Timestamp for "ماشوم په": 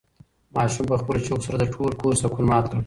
0.55-0.95